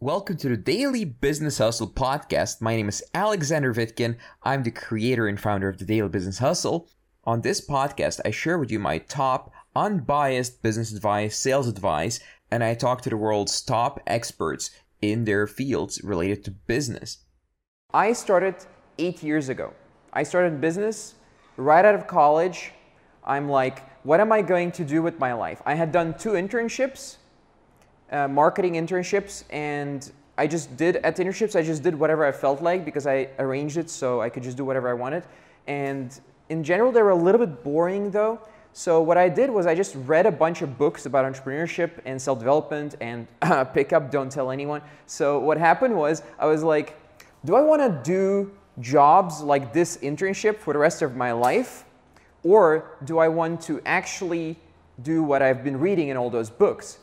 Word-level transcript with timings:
Welcome 0.00 0.38
to 0.38 0.48
the 0.48 0.56
Daily 0.56 1.04
Business 1.04 1.58
Hustle 1.58 1.86
podcast. 1.86 2.60
My 2.60 2.74
name 2.74 2.88
is 2.88 3.02
Alexander 3.14 3.72
Vitkin. 3.72 4.16
I'm 4.42 4.64
the 4.64 4.72
creator 4.72 5.28
and 5.28 5.40
founder 5.40 5.68
of 5.68 5.78
the 5.78 5.84
Daily 5.84 6.08
Business 6.08 6.38
Hustle. 6.38 6.88
On 7.22 7.40
this 7.40 7.64
podcast, 7.66 8.20
I 8.24 8.32
share 8.32 8.58
with 8.58 8.72
you 8.72 8.80
my 8.80 8.98
top 8.98 9.52
unbiased 9.74 10.62
business 10.62 10.92
advice, 10.92 11.38
sales 11.38 11.68
advice, 11.68 12.18
and 12.50 12.64
I 12.64 12.74
talk 12.74 13.02
to 13.02 13.08
the 13.08 13.16
world's 13.16 13.62
top 13.62 14.00
experts 14.04 14.72
in 15.00 15.24
their 15.24 15.46
fields 15.46 16.02
related 16.02 16.44
to 16.44 16.50
business. 16.50 17.18
I 17.94 18.14
started 18.14 18.56
eight 18.98 19.22
years 19.22 19.48
ago. 19.48 19.72
I 20.12 20.24
started 20.24 20.60
business 20.60 21.14
right 21.56 21.84
out 21.84 21.94
of 21.94 22.08
college. 22.08 22.72
I'm 23.24 23.48
like, 23.48 23.88
what 24.04 24.18
am 24.18 24.32
I 24.32 24.42
going 24.42 24.72
to 24.72 24.84
do 24.84 25.02
with 25.02 25.20
my 25.20 25.32
life? 25.34 25.62
I 25.64 25.74
had 25.74 25.92
done 25.92 26.18
two 26.18 26.32
internships 26.32 27.18
uh, 28.10 28.28
marketing 28.28 28.74
internships 28.74 29.44
and 29.50 30.12
I 30.36 30.46
just 30.46 30.76
did 30.76 30.96
at 30.96 31.16
the 31.16 31.24
internships 31.24 31.56
I 31.56 31.62
just 31.62 31.82
did 31.82 31.94
whatever 31.94 32.24
I 32.24 32.32
felt 32.32 32.60
like 32.60 32.84
because 32.84 33.06
I 33.06 33.28
arranged 33.38 33.76
it 33.76 33.88
so 33.88 34.20
I 34.20 34.28
could 34.28 34.42
just 34.42 34.56
do 34.56 34.64
whatever 34.64 34.88
I 34.88 34.94
wanted. 34.94 35.24
And 35.66 36.18
in 36.48 36.64
general 36.64 36.92
they 36.92 37.02
were 37.02 37.10
a 37.10 37.16
little 37.16 37.44
bit 37.44 37.62
boring 37.62 38.10
though. 38.10 38.40
So 38.72 39.00
what 39.00 39.16
I 39.16 39.28
did 39.28 39.50
was 39.50 39.66
I 39.66 39.74
just 39.74 39.94
read 39.94 40.26
a 40.26 40.32
bunch 40.32 40.60
of 40.60 40.76
books 40.76 41.06
about 41.06 41.24
entrepreneurship 41.32 42.00
and 42.04 42.20
self-development 42.20 42.96
and 43.00 43.28
uh, 43.42 43.64
pick 43.76 43.92
up 43.92 44.10
don't 44.10 44.30
tell 44.30 44.50
anyone. 44.50 44.82
So 45.06 45.38
what 45.38 45.56
happened 45.58 45.96
was 45.96 46.22
I 46.38 46.46
was 46.46 46.62
like 46.62 46.98
do 47.44 47.54
I 47.54 47.60
want 47.60 47.82
to 47.82 48.00
do 48.10 48.52
jobs 48.80 49.42
like 49.42 49.72
this 49.72 49.98
internship 49.98 50.58
for 50.58 50.72
the 50.72 50.78
rest 50.78 51.02
of 51.02 51.14
my 51.14 51.32
life? 51.32 51.84
Or 52.42 52.96
do 53.04 53.18
I 53.18 53.28
want 53.28 53.60
to 53.62 53.80
actually 53.84 54.56
do 55.02 55.22
what 55.22 55.42
I've 55.42 55.62
been 55.62 55.78
reading 55.78 56.08
in 56.08 56.16
all 56.16 56.30
those 56.30 56.50
books 56.50 56.98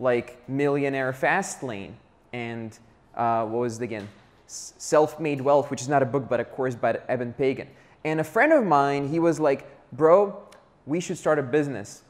like 0.00 0.48
Millionaire 0.48 1.12
Fastlane 1.12 1.92
and 2.32 2.76
uh, 3.14 3.44
what 3.44 3.60
was 3.60 3.80
it 3.80 3.84
again? 3.84 4.08
Self-Made 4.46 5.40
Wealth, 5.40 5.70
which 5.70 5.80
is 5.80 5.88
not 5.88 6.02
a 6.02 6.06
book, 6.06 6.28
but 6.28 6.40
a 6.40 6.44
course 6.44 6.74
by 6.74 6.98
Eben 7.08 7.32
Pagan. 7.34 7.68
And 8.04 8.18
a 8.18 8.24
friend 8.24 8.52
of 8.52 8.64
mine, 8.64 9.08
he 9.08 9.20
was 9.20 9.38
like, 9.38 9.68
bro, 9.92 10.42
we 10.86 11.00
should 11.00 11.18
start 11.18 11.38
a 11.38 11.42
business 11.42 12.02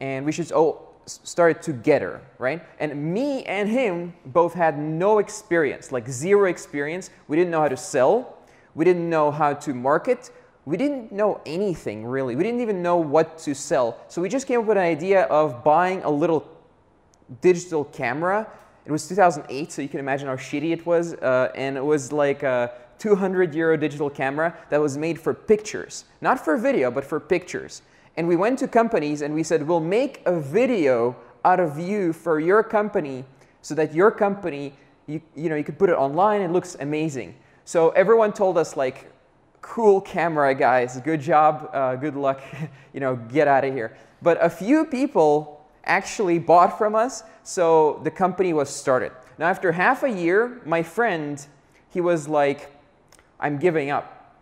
and 0.00 0.24
we 0.24 0.32
should 0.32 0.50
oh, 0.52 0.88
start 1.06 1.62
together, 1.62 2.22
right? 2.38 2.62
And 2.78 3.12
me 3.12 3.44
and 3.44 3.68
him 3.68 4.14
both 4.26 4.54
had 4.54 4.78
no 4.78 5.18
experience, 5.18 5.92
like 5.92 6.08
zero 6.08 6.48
experience. 6.48 7.10
We 7.28 7.36
didn't 7.36 7.50
know 7.50 7.60
how 7.60 7.68
to 7.68 7.76
sell. 7.76 8.38
We 8.74 8.84
didn't 8.84 9.10
know 9.10 9.30
how 9.30 9.52
to 9.54 9.74
market. 9.74 10.30
We 10.64 10.76
didn't 10.76 11.10
know 11.10 11.40
anything 11.44 12.06
really. 12.06 12.36
We 12.36 12.44
didn't 12.44 12.60
even 12.60 12.82
know 12.82 12.96
what 12.96 13.36
to 13.38 13.54
sell. 13.54 13.98
So 14.08 14.22
we 14.22 14.28
just 14.28 14.46
came 14.46 14.60
up 14.60 14.66
with 14.66 14.78
an 14.78 14.84
idea 14.84 15.24
of 15.24 15.64
buying 15.64 16.02
a 16.04 16.10
little 16.10 16.48
digital 17.40 17.84
camera. 17.84 18.46
It 18.84 18.92
was 18.92 19.08
2008, 19.08 19.72
so 19.72 19.82
you 19.82 19.88
can 19.88 20.00
imagine 20.00 20.28
how 20.28 20.36
shitty 20.36 20.72
it 20.72 20.84
was. 20.84 21.14
Uh, 21.14 21.50
and 21.54 21.76
it 21.76 21.84
was 21.84 22.12
like 22.12 22.42
a 22.42 22.72
200 22.98 23.54
euro 23.54 23.76
digital 23.76 24.10
camera 24.10 24.56
that 24.70 24.80
was 24.80 24.96
made 24.96 25.20
for 25.20 25.34
pictures, 25.34 26.04
not 26.20 26.44
for 26.44 26.56
video, 26.56 26.90
but 26.90 27.04
for 27.04 27.18
pictures. 27.18 27.82
And 28.16 28.28
we 28.28 28.36
went 28.36 28.58
to 28.60 28.68
companies 28.68 29.22
and 29.22 29.34
we 29.34 29.42
said, 29.42 29.66
we'll 29.66 29.80
make 29.80 30.22
a 30.26 30.38
video 30.38 31.16
out 31.44 31.60
of 31.60 31.78
you 31.78 32.12
for 32.12 32.38
your 32.38 32.62
company 32.62 33.24
so 33.62 33.74
that 33.74 33.94
your 33.94 34.10
company, 34.10 34.74
you, 35.06 35.20
you 35.34 35.48
know, 35.48 35.56
you 35.56 35.64
could 35.64 35.78
put 35.78 35.88
it 35.88 35.94
online. 35.94 36.40
It 36.42 36.50
looks 36.50 36.76
amazing. 36.78 37.34
So 37.64 37.90
everyone 37.90 38.32
told 38.32 38.58
us 38.58 38.76
like, 38.76 39.10
cool 39.62 40.00
camera 40.00 40.54
guys, 40.54 41.00
good 41.00 41.20
job, 41.20 41.70
uh, 41.72 41.94
good 41.96 42.16
luck, 42.16 42.42
you 42.92 43.00
know, 43.00 43.16
get 43.16 43.48
out 43.48 43.64
of 43.64 43.72
here. 43.72 43.96
But 44.20 44.44
a 44.44 44.50
few 44.50 44.84
people 44.84 45.61
actually 45.84 46.38
bought 46.38 46.78
from 46.78 46.94
us, 46.94 47.22
so 47.42 48.00
the 48.04 48.10
company 48.10 48.52
was 48.52 48.68
started. 48.68 49.12
Now, 49.38 49.48
after 49.48 49.72
half 49.72 50.02
a 50.02 50.10
year, 50.10 50.60
my 50.64 50.82
friend, 50.82 51.44
he 51.90 52.00
was 52.00 52.28
like, 52.28 52.70
I'm 53.40 53.58
giving 53.58 53.90
up. 53.90 54.36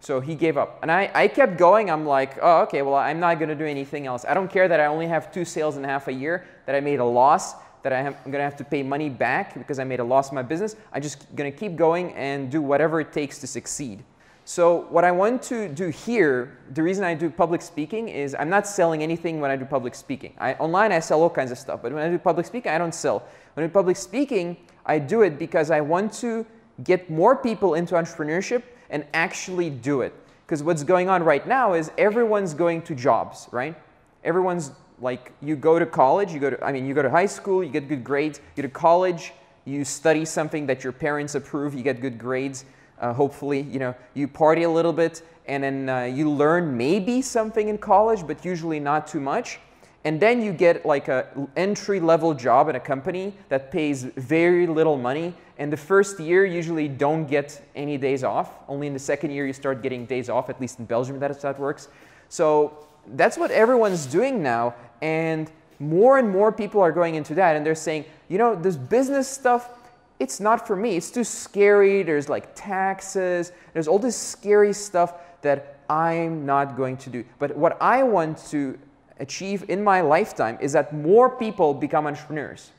So 0.00 0.20
he 0.20 0.34
gave 0.34 0.56
up. 0.56 0.80
And 0.82 0.90
I, 0.90 1.10
I 1.14 1.28
kept 1.28 1.58
going. 1.58 1.88
I'm 1.90 2.04
like, 2.04 2.36
oh, 2.42 2.62
okay, 2.62 2.82
well, 2.82 2.96
I'm 2.96 3.20
not 3.20 3.38
going 3.38 3.50
to 3.50 3.54
do 3.54 3.64
anything 3.64 4.06
else. 4.06 4.24
I 4.26 4.34
don't 4.34 4.50
care 4.50 4.66
that 4.66 4.80
I 4.80 4.86
only 4.86 5.06
have 5.06 5.32
two 5.32 5.44
sales 5.44 5.76
in 5.76 5.84
half 5.84 6.08
a 6.08 6.12
year, 6.12 6.44
that 6.66 6.74
I 6.74 6.80
made 6.80 6.98
a 6.98 7.04
loss, 7.04 7.54
that 7.82 7.92
I'm 7.92 8.14
going 8.24 8.32
to 8.32 8.42
have 8.42 8.56
to 8.56 8.64
pay 8.64 8.82
money 8.82 9.08
back 9.08 9.54
because 9.54 9.78
I 9.78 9.84
made 9.84 10.00
a 10.00 10.04
loss 10.04 10.30
in 10.30 10.34
my 10.34 10.42
business. 10.42 10.74
I'm 10.92 11.02
just 11.02 11.34
going 11.36 11.52
to 11.52 11.56
keep 11.56 11.76
going 11.76 12.12
and 12.14 12.50
do 12.50 12.62
whatever 12.62 13.00
it 13.00 13.12
takes 13.12 13.38
to 13.38 13.46
succeed. 13.46 14.02
So 14.44 14.86
what 14.90 15.04
I 15.04 15.12
want 15.12 15.40
to 15.44 15.68
do 15.68 15.88
here, 15.88 16.58
the 16.74 16.82
reason 16.82 17.04
I 17.04 17.14
do 17.14 17.30
public 17.30 17.62
speaking 17.62 18.08
is 18.08 18.34
I'm 18.36 18.48
not 18.48 18.66
selling 18.66 19.02
anything 19.02 19.40
when 19.40 19.52
I 19.52 19.56
do 19.56 19.64
public 19.64 19.94
speaking. 19.94 20.34
I, 20.38 20.54
online 20.54 20.90
I 20.90 20.98
sell 20.98 21.22
all 21.22 21.30
kinds 21.30 21.52
of 21.52 21.58
stuff, 21.58 21.80
but 21.80 21.92
when 21.92 22.02
I 22.02 22.10
do 22.10 22.18
public 22.18 22.44
speaking, 22.46 22.72
I 22.72 22.78
don't 22.78 22.94
sell. 22.94 23.22
When 23.54 23.62
I 23.62 23.68
do 23.68 23.72
public 23.72 23.96
speaking, 23.96 24.56
I 24.84 24.98
do 24.98 25.22
it 25.22 25.38
because 25.38 25.70
I 25.70 25.80
want 25.80 26.12
to 26.14 26.44
get 26.82 27.08
more 27.08 27.36
people 27.36 27.74
into 27.74 27.94
entrepreneurship 27.94 28.64
and 28.90 29.06
actually 29.14 29.70
do 29.70 30.00
it. 30.00 30.12
Because 30.44 30.64
what's 30.64 30.82
going 30.82 31.08
on 31.08 31.22
right 31.22 31.46
now 31.46 31.74
is 31.74 31.92
everyone's 31.96 32.52
going 32.52 32.82
to 32.82 32.96
jobs, 32.96 33.48
right? 33.52 33.76
Everyone's 34.24 34.72
like, 35.00 35.32
you 35.40 35.54
go 35.54 35.78
to 35.78 35.86
college, 35.86 36.32
you 36.32 36.40
go 36.40 36.50
to, 36.50 36.64
I 36.64 36.72
mean, 36.72 36.84
you 36.84 36.94
go 36.94 37.02
to 37.02 37.10
high 37.10 37.26
school, 37.26 37.62
you 37.62 37.70
get 37.70 37.88
good 37.88 38.02
grades, 38.02 38.40
you 38.56 38.62
go 38.62 38.68
to 38.68 38.74
college, 38.74 39.32
you 39.64 39.84
study 39.84 40.24
something 40.24 40.66
that 40.66 40.82
your 40.82 40.92
parents 40.92 41.36
approve, 41.36 41.74
you 41.74 41.84
get 41.84 42.00
good 42.00 42.18
grades 42.18 42.64
uh, 43.02 43.12
hopefully, 43.12 43.60
you 43.60 43.78
know, 43.78 43.94
you 44.14 44.26
party 44.26 44.62
a 44.62 44.70
little 44.70 44.92
bit 44.92 45.22
and 45.46 45.64
then 45.64 45.88
uh, 45.88 46.02
you 46.04 46.30
learn 46.30 46.76
maybe 46.76 47.20
something 47.20 47.68
in 47.68 47.76
college, 47.76 48.26
but 48.26 48.44
usually 48.44 48.80
not 48.80 49.06
too 49.06 49.20
much. 49.20 49.58
And 50.04 50.20
then 50.20 50.42
you 50.42 50.52
get 50.52 50.84
like 50.86 51.08
a 51.08 51.26
entry 51.56 52.00
level 52.00 52.34
job 52.34 52.68
in 52.68 52.76
a 52.76 52.80
company 52.80 53.34
that 53.48 53.70
pays 53.70 54.04
very 54.04 54.66
little 54.66 54.96
money. 54.96 55.34
And 55.58 55.72
the 55.72 55.76
first 55.76 56.18
year 56.18 56.44
usually 56.44 56.88
don't 56.88 57.26
get 57.26 57.60
any 57.76 57.98
days 57.98 58.24
off. 58.24 58.50
Only 58.68 58.86
in 58.86 58.92
the 58.92 58.98
second 58.98 59.30
year 59.30 59.46
you 59.46 59.52
start 59.52 59.82
getting 59.82 60.06
days 60.06 60.28
off, 60.28 60.48
at 60.50 60.60
least 60.60 60.78
in 60.78 60.86
Belgium 60.86 61.18
that's 61.18 61.42
how 61.42 61.50
it 61.50 61.58
works. 61.58 61.88
So 62.28 62.86
that's 63.14 63.36
what 63.36 63.50
everyone's 63.50 64.06
doing 64.06 64.42
now. 64.42 64.74
And 65.02 65.50
more 65.78 66.18
and 66.18 66.30
more 66.30 66.50
people 66.52 66.80
are 66.80 66.92
going 66.92 67.16
into 67.16 67.34
that 67.34 67.56
and 67.56 67.66
they're 67.66 67.74
saying, 67.74 68.04
you 68.28 68.38
know, 68.38 68.54
this 68.54 68.76
business 68.76 69.28
stuff, 69.28 69.68
it's 70.18 70.40
not 70.40 70.66
for 70.66 70.76
me. 70.76 70.96
It's 70.96 71.10
too 71.10 71.24
scary. 71.24 72.02
There's 72.02 72.28
like 72.28 72.54
taxes. 72.54 73.52
There's 73.72 73.88
all 73.88 73.98
this 73.98 74.16
scary 74.16 74.72
stuff 74.72 75.14
that 75.42 75.78
I'm 75.88 76.46
not 76.46 76.76
going 76.76 76.96
to 76.98 77.10
do. 77.10 77.24
But 77.38 77.56
what 77.56 77.76
I 77.80 78.02
want 78.02 78.38
to 78.50 78.78
achieve 79.18 79.68
in 79.68 79.82
my 79.82 80.00
lifetime 80.00 80.58
is 80.60 80.72
that 80.72 80.94
more 80.94 81.30
people 81.30 81.74
become 81.74 82.06
entrepreneurs. 82.06 82.70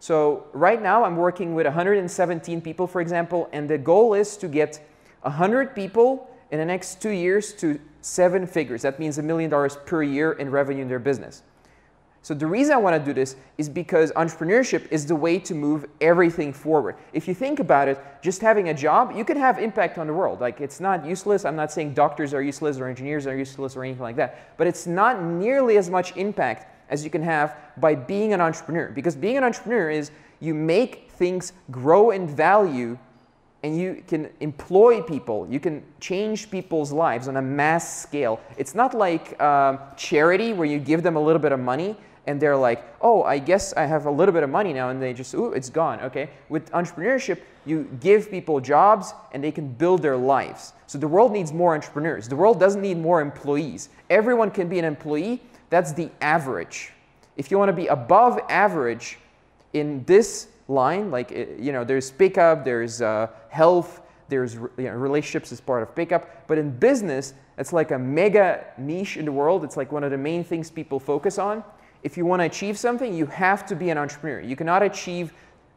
So 0.00 0.46
right 0.52 0.82
now 0.82 1.04
I'm 1.04 1.16
working 1.16 1.54
with 1.54 1.66
117 1.66 2.60
people, 2.60 2.86
for 2.86 3.00
example, 3.00 3.48
and 3.52 3.70
the 3.70 3.78
goal 3.78 4.14
is 4.14 4.36
to 4.38 4.48
get 4.48 4.84
100 5.22 5.74
people 5.74 6.28
in 6.50 6.58
the 6.58 6.64
next 6.64 7.00
two 7.00 7.10
years 7.10 7.52
to 7.54 7.80
seven 8.00 8.46
figures. 8.46 8.82
That 8.82 8.98
means 8.98 9.18
a 9.18 9.22
million 9.22 9.48
dollars 9.48 9.78
per 9.86 10.02
year 10.02 10.32
in 10.32 10.50
revenue 10.50 10.82
in 10.82 10.88
their 10.88 10.98
business. 10.98 11.42
So 12.22 12.34
the 12.34 12.46
reason 12.46 12.72
I 12.72 12.76
want 12.76 12.94
to 12.94 13.04
do 13.04 13.12
this 13.12 13.34
is 13.58 13.68
because 13.68 14.12
entrepreneurship 14.12 14.86
is 14.92 15.06
the 15.06 15.16
way 15.16 15.40
to 15.40 15.54
move 15.56 15.86
everything 16.00 16.52
forward. 16.52 16.94
If 17.12 17.26
you 17.26 17.34
think 17.34 17.58
about 17.58 17.88
it, 17.88 18.00
just 18.22 18.40
having 18.40 18.68
a 18.68 18.74
job, 18.74 19.12
you 19.16 19.24
can 19.24 19.36
have 19.36 19.58
impact 19.58 19.98
on 19.98 20.06
the 20.06 20.14
world. 20.14 20.40
Like 20.40 20.60
it's 20.60 20.78
not 20.78 21.04
useless. 21.04 21.44
I'm 21.44 21.56
not 21.56 21.72
saying 21.72 21.94
doctors 21.94 22.32
are 22.32 22.40
useless 22.40 22.78
or 22.78 22.86
engineers 22.86 23.26
are 23.26 23.36
useless 23.36 23.76
or 23.76 23.82
anything 23.82 24.02
like 24.02 24.16
that, 24.16 24.56
but 24.56 24.68
it's 24.68 24.86
not 24.86 25.20
nearly 25.20 25.76
as 25.78 25.90
much 25.90 26.16
impact 26.16 26.66
as 26.90 27.02
you 27.02 27.10
can 27.10 27.22
have 27.22 27.56
by 27.78 27.96
being 27.96 28.32
an 28.32 28.40
entrepreneur. 28.40 28.88
Because 28.88 29.16
being 29.16 29.36
an 29.36 29.42
entrepreneur 29.42 29.90
is 29.90 30.12
you 30.38 30.54
make 30.54 31.10
things 31.10 31.52
grow 31.72 32.10
in 32.10 32.28
value 32.28 32.96
and 33.64 33.76
you 33.76 34.02
can 34.06 34.28
employ 34.40 35.00
people, 35.02 35.46
you 35.48 35.60
can 35.60 35.82
change 36.00 36.50
people's 36.50 36.92
lives 36.92 37.28
on 37.28 37.36
a 37.36 37.42
mass 37.42 38.02
scale. 38.02 38.40
It's 38.58 38.74
not 38.74 38.92
like 38.94 39.40
um, 39.40 39.78
charity 39.96 40.52
where 40.52 40.66
you 40.66 40.78
give 40.78 41.02
them 41.02 41.16
a 41.16 41.20
little 41.20 41.40
bit 41.40 41.52
of 41.52 41.60
money 41.60 41.96
and 42.26 42.40
they're 42.40 42.56
like, 42.56 42.84
oh, 43.00 43.22
I 43.24 43.38
guess 43.38 43.72
I 43.74 43.84
have 43.84 44.06
a 44.06 44.10
little 44.10 44.32
bit 44.32 44.42
of 44.42 44.50
money 44.50 44.72
now, 44.72 44.90
and 44.90 45.02
they 45.02 45.12
just, 45.12 45.34
ooh, 45.34 45.52
it's 45.52 45.70
gone, 45.70 46.00
okay? 46.00 46.30
With 46.48 46.70
entrepreneurship, 46.70 47.40
you 47.64 47.88
give 48.00 48.30
people 48.30 48.60
jobs 48.60 49.14
and 49.32 49.42
they 49.42 49.52
can 49.52 49.68
build 49.72 50.02
their 50.02 50.16
lives. 50.16 50.72
So 50.86 50.98
the 50.98 51.08
world 51.08 51.32
needs 51.32 51.52
more 51.52 51.74
entrepreneurs. 51.74 52.28
The 52.28 52.36
world 52.36 52.58
doesn't 52.58 52.80
need 52.80 52.98
more 52.98 53.20
employees. 53.20 53.88
Everyone 54.10 54.50
can 54.50 54.68
be 54.68 54.78
an 54.78 54.84
employee. 54.84 55.42
That's 55.70 55.92
the 55.92 56.10
average. 56.20 56.92
If 57.36 57.50
you 57.50 57.58
want 57.58 57.68
to 57.70 57.72
be 57.72 57.86
above 57.86 58.40
average 58.48 59.18
in 59.72 60.04
this 60.04 60.48
line, 60.68 61.10
like, 61.10 61.32
eh, 61.32 61.46
you 61.58 61.72
know, 61.72 61.84
there's 61.84 62.10
pickup, 62.10 62.64
there's 62.64 63.00
uh, 63.00 63.28
health, 63.48 64.02
there's 64.28 64.54
you 64.54 64.72
know, 64.78 64.92
relationships 64.92 65.52
as 65.52 65.60
part 65.60 65.82
of 65.82 65.94
pickup. 65.94 66.46
But 66.46 66.58
in 66.58 66.70
business, 66.70 67.34
it's 67.58 67.72
like 67.72 67.90
a 67.90 67.98
mega 67.98 68.64
niche 68.76 69.16
in 69.16 69.24
the 69.24 69.32
world. 69.32 69.64
It's 69.64 69.76
like 69.76 69.92
one 69.92 70.04
of 70.04 70.10
the 70.10 70.18
main 70.18 70.42
things 70.44 70.70
people 70.70 70.98
focus 70.98 71.38
on 71.38 71.64
if 72.02 72.16
you 72.16 72.24
want 72.26 72.40
to 72.40 72.46
achieve 72.46 72.78
something, 72.78 73.14
you 73.14 73.26
have 73.26 73.64
to 73.66 73.76
be 73.76 73.90
an 73.90 73.98
entrepreneur. 73.98 74.40
You 74.40 74.56
cannot 74.56 74.82
achieve 74.82 75.32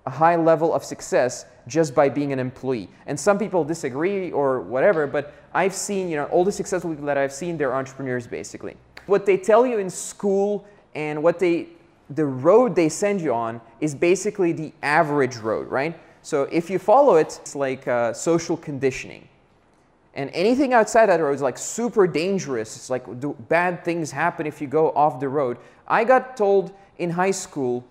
a 0.06 0.10
high 0.10 0.36
level 0.36 0.74
of 0.74 0.84
success 0.84 1.46
just 1.68 1.96
by 1.96 2.10
being 2.10 2.32
an 2.32 2.40
employee. 2.40 2.90
And 3.08 3.20
some 3.20 3.40
people 3.40 3.64
disagree 3.64 4.32
or 4.32 4.62
whatever, 4.62 5.08
but 5.08 5.34
I've 5.54 5.74
seen, 5.74 6.10
you 6.10 6.16
know, 6.16 6.26
all 6.26 6.44
the 6.44 6.52
successful 6.52 6.92
people 6.92 7.06
that 7.06 7.18
I've 7.18 7.34
seen, 7.34 7.58
they're 7.58 7.74
entrepreneurs 7.74 8.28
basically. 8.28 8.76
What 9.08 9.26
they 9.26 9.38
tell 9.38 9.66
you 9.66 9.80
in 9.80 9.90
school 9.90 10.68
and 10.94 11.22
what 11.22 11.40
they 11.40 11.70
the 12.12 12.26
road 12.26 12.76
they 12.76 12.88
send 12.88 13.20
you 13.20 13.34
on 13.34 13.60
is 13.82 13.96
basically 13.96 14.52
the 14.52 14.72
average 14.84 15.38
road, 15.38 15.68
right? 15.70 16.00
So 16.22 16.44
if 16.52 16.70
you 16.70 16.78
follow 16.78 17.16
it, 17.16 17.40
it's 17.42 17.56
like 17.56 17.88
uh, 17.88 18.14
social 18.14 18.58
conditioning. 18.58 19.28
And 20.16 20.30
anything 20.34 20.74
outside 20.74 21.08
that 21.08 21.20
road 21.20 21.34
is 21.34 21.42
like 21.42 21.58
super 21.58 22.08
dangerous. 22.08 22.76
It's 22.76 22.90
like 22.90 23.04
bad 23.50 23.84
things 23.84 24.12
happen 24.12 24.48
if 24.48 24.62
you 24.62 24.68
go 24.68 24.92
off 24.92 25.20
the 25.20 25.28
road. 25.28 25.58
I 25.88 26.06
got 26.06 26.38
told 26.38 26.72
in 26.98 27.10
high 27.10 27.32
school, 27.32 27.84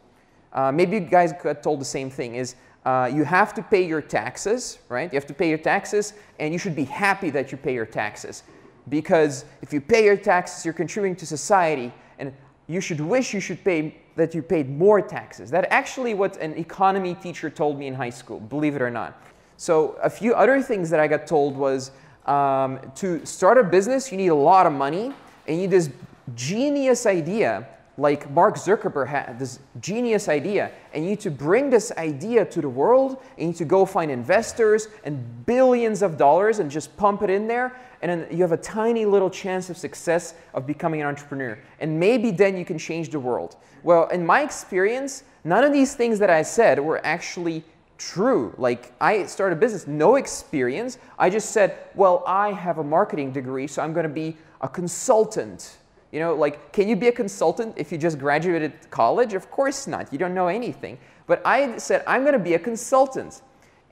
uh, 0.53 0.73
maybe 0.73 0.97
you 0.97 1.01
guys 1.01 1.33
got 1.43 1.63
told 1.63 1.81
the 1.81 1.85
same 1.85 2.09
thing, 2.09 2.37
is 2.37 2.57
uh, 2.87 3.11
you 3.13 3.25
have 3.25 3.53
to 3.55 3.63
pay 3.63 3.87
your 3.87 4.01
taxes, 4.01 4.79
right? 4.89 5.13
You 5.13 5.17
have 5.17 5.27
to 5.27 5.35
pay 5.35 5.49
your 5.49 5.59
taxes, 5.59 6.15
and 6.39 6.53
you 6.53 6.59
should 6.59 6.77
be 6.77 6.85
happy 6.85 7.31
that 7.31 7.53
you 7.53 7.59
pay 7.59 7.75
your 7.75 7.87
taxes. 7.87 8.43
Because 8.89 9.45
if 9.63 9.73
you 9.73 9.81
pay 9.81 10.05
your 10.05 10.17
taxes, 10.17 10.65
you're 10.65 10.75
contributing 10.75 11.17
to 11.17 11.27
society, 11.27 11.93
and 12.19 12.33
you 12.69 12.81
should 12.81 13.01
wish 13.01 13.35
you 13.35 13.41
should 13.41 13.63
pay 13.65 13.97
that 14.17 14.35
you 14.35 14.43
paid 14.43 14.71
more 14.71 15.03
taxes. 15.03 15.51
That 15.51 15.67
actually 15.71 16.15
what 16.15 16.37
an 16.37 16.57
economy 16.57 17.15
teacher 17.15 17.51
told 17.51 17.79
me 17.79 17.87
in 17.87 17.95
high 17.95 18.11
school, 18.11 18.41
believe 18.41 18.77
it 18.77 18.83
or 18.83 18.91
not. 18.91 19.21
So 19.57 19.97
a 20.03 20.11
few 20.11 20.35
other 20.35 20.63
things 20.63 20.89
that 20.91 21.01
I 21.01 21.07
got 21.09 21.27
told 21.27 21.57
was 21.57 21.91
um, 22.27 22.81
to 22.97 23.25
start 23.27 23.59
a 23.59 23.65
business, 23.65 24.11
you 24.11 24.19
need 24.19 24.29
a 24.29 24.35
lot 24.35 24.67
of 24.67 24.73
money, 24.73 25.13
and 25.47 25.57
you 25.57 25.63
need 25.63 25.71
this 25.71 25.91
genius 26.35 27.07
idea 27.07 27.69
like 27.97 28.29
Mark 28.31 28.57
Zuckerberg 28.57 29.07
had 29.07 29.39
this 29.39 29.61
genius 29.81 30.29
idea, 30.29 30.73
and 30.93 31.05
you 31.05 31.11
need 31.11 31.21
to 31.21 31.31
bring 31.31 31.71
this 31.71 31.93
idea 31.93 32.45
to 32.45 32.61
the 32.61 32.69
world, 32.69 33.23
and 33.37 33.41
you 33.41 33.47
need 33.49 33.57
to 33.57 33.65
go 33.65 33.87
find 33.87 34.11
investors 34.11 34.89
and 35.05 35.47
billions 35.47 36.03
of 36.03 36.17
dollars 36.17 36.59
and 36.59 36.71
just 36.71 36.97
pump 36.97 37.23
it 37.23 37.31
in 37.31 37.47
there, 37.47 37.77
and 38.03 38.11
then 38.11 38.37
you 38.37 38.43
have 38.43 38.53
a 38.53 38.57
tiny 38.57 39.05
little 39.05 39.31
chance 39.31 39.71
of 39.71 39.77
success 39.77 40.35
of 40.55 40.67
becoming 40.67 41.01
an 41.03 41.07
entrepreneur. 41.07 41.59
And 41.79 41.99
maybe 42.01 42.33
then 42.33 42.57
you 42.57 42.65
can 42.65 42.79
change 42.79 43.11
the 43.11 43.21
world. 43.21 43.57
Well, 43.85 44.09
in 44.09 44.27
my 44.27 44.43
experience, 44.43 45.23
none 45.45 45.63
of 45.63 45.73
these 45.73 45.95
things 45.95 46.19
that 46.19 46.31
I 46.31 46.43
said 46.43 46.81
were 46.81 47.01
actually 47.07 47.65
true. 47.99 48.55
Like 48.59 48.93
I 49.01 49.27
started 49.27 49.57
a 49.57 49.61
business, 49.61 49.87
no 49.87 50.17
experience. 50.17 50.99
I 51.19 51.31
just 51.31 51.51
said, 51.51 51.79
well, 51.95 52.23
I 52.27 52.53
have 52.53 52.79
a 52.79 52.85
marketing 52.85 53.33
degree, 53.33 53.67
so 53.67 53.83
I'm 53.83 53.93
going 53.93 54.09
to 54.09 54.13
be 54.13 54.37
a 54.61 54.69
consultant 54.69 55.79
you 56.15 56.21
know, 56.21 56.33
like, 56.33 56.73
can 56.73 56.89
you 56.89 56.95
be 56.95 57.09
a 57.09 57.13
consultant 57.13 57.75
if 57.77 57.91
you 57.91 57.99
just 57.99 58.21
graduated 58.21 58.73
college? 58.93 59.35
Of 59.35 59.51
course 59.51 59.89
not. 59.89 60.13
You 60.13 60.19
don't 60.21 60.33
know 60.33 60.47
anything. 60.47 60.97
But 61.27 61.43
I 61.45 61.77
said, 61.79 62.05
I'm 62.07 62.23
going 62.23 62.35
to 62.35 62.39
be 62.39 62.55
a 62.55 62.59
consultant. 62.61 63.43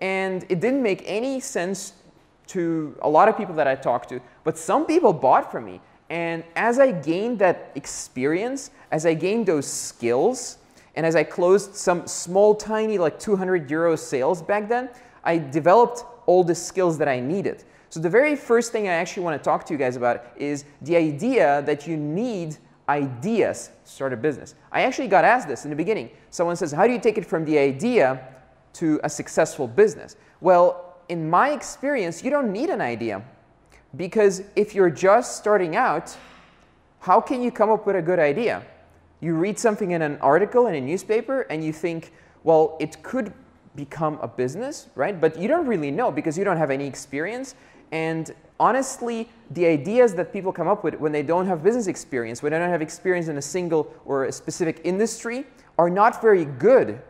And 0.01 0.47
it 0.49 0.61
didn't 0.61 0.85
make 0.85 1.03
any 1.05 1.41
sense 1.41 1.95
to 2.47 2.97
a 3.03 3.09
lot 3.09 3.29
of 3.29 3.37
people 3.37 3.57
that 3.57 3.67
I 3.67 3.75
talked 3.75 4.09
to, 4.11 4.21
but 4.45 4.57
some 4.57 4.87
people 4.87 5.13
bought 5.13 5.51
from 5.51 5.65
me. 5.65 5.81
And 6.11 6.45
as 6.55 6.79
I 6.79 6.93
gained 6.93 7.41
that 7.41 7.73
experience, 7.75 8.71
as 8.93 9.05
I 9.05 9.15
gained 9.15 9.47
those 9.47 9.67
skills, 9.67 10.59
and 10.95 11.07
as 11.07 11.17
I 11.17 11.25
closed 11.25 11.75
some 11.75 12.07
small, 12.07 12.55
tiny, 12.55 12.99
like 12.99 13.19
200 13.19 13.71
euro 13.71 13.97
sales 13.97 14.43
back 14.43 14.69
then, 14.69 14.91
I 15.25 15.39
developed 15.39 16.05
all 16.27 16.45
the 16.45 16.55
skills 16.55 16.99
that 16.99 17.09
I 17.09 17.21
needed. 17.21 17.65
So 17.89 18.01
the 18.01 18.11
very 18.11 18.37
first 18.37 18.73
thing 18.73 18.89
I 18.89 18.93
actually 18.93 19.25
want 19.25 19.41
to 19.41 19.45
talk 19.45 19.65
to 19.67 19.75
you 19.75 19.79
guys 19.79 19.97
about 19.97 20.25
is 20.37 20.65
the 20.83 20.97
idea 20.97 21.63
that 21.63 21.87
you 21.87 21.97
need 21.97 22.57
ideas 22.89 23.71
to 23.85 23.91
start 23.91 24.13
a 24.13 24.17
business. 24.17 24.55
I 24.71 24.83
actually 24.83 25.09
got 25.09 25.25
asked 25.25 25.49
this 25.49 25.65
in 25.65 25.71
the 25.71 25.77
beginning. 25.77 26.11
Someone 26.31 26.57
says, 26.57 26.73
how 26.73 26.87
do 26.87 26.93
you 26.93 26.99
take 26.99 27.19
it 27.19 27.25
from 27.25 27.45
the 27.45 27.59
idea 27.59 28.27
to 28.75 29.01
a 29.05 29.11
successful 29.11 29.67
business? 29.67 30.17
Well, 30.41 30.97
in 31.09 31.29
my 31.29 31.51
experience, 31.51 32.25
you 32.25 32.31
don't 32.31 32.53
need 32.53 32.71
an 32.71 32.81
idea. 32.81 33.23
Because 33.97 34.43
if 34.57 34.75
you're 34.75 34.91
just 34.91 35.37
starting 35.37 35.77
out, 35.77 36.17
how 37.01 37.21
can 37.21 37.43
you 37.43 37.51
come 37.51 37.71
up 37.71 37.87
with 37.87 37.97
a 37.97 38.03
good 38.03 38.19
idea? 38.19 38.63
You 39.23 39.37
read 39.37 39.57
something 39.57 39.93
in 39.93 40.03
an 40.03 40.19
article 40.21 40.67
in 40.67 40.75
a 40.75 40.81
newspaper 40.81 41.43
and 41.43 41.65
you 41.65 41.73
think, 41.73 42.13
well, 42.43 42.77
it 42.81 43.03
could 43.05 43.33
become 43.77 44.19
a 44.21 44.27
business, 44.27 44.89
right? 44.97 45.19
But 45.19 45.39
you 45.39 45.47
don't 45.47 45.67
really 45.67 45.93
know 45.93 46.11
because 46.11 46.37
you 46.37 46.43
don't 46.43 46.57
have 46.57 46.73
any 46.73 46.87
experience. 46.87 47.55
And 47.93 48.35
honestly, 48.59 49.29
the 49.53 49.65
ideas 49.65 50.15
that 50.17 50.33
people 50.33 50.53
come 50.53 50.67
up 50.67 50.83
with 50.83 50.97
when 50.97 51.13
they 51.13 51.23
don't 51.23 51.47
have 51.47 51.63
business 51.63 51.87
experience, 51.87 52.43
when 52.43 52.51
they 52.51 52.59
don't 52.59 52.69
have 52.69 52.83
experience 52.83 53.29
in 53.29 53.39
a 53.39 53.43
single 53.43 53.95
or 54.05 54.25
a 54.25 54.33
specific 54.33 54.81
industry, 54.83 55.47
are 55.79 55.89
not 55.89 56.21
very 56.21 56.45
good. 56.45 57.01